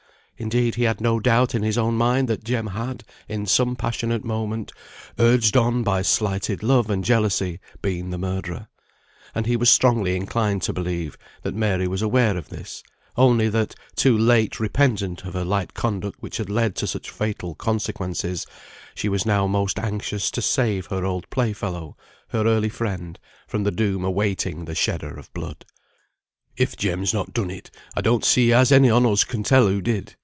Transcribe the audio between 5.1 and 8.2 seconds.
urged on by slighted love and jealousy, been the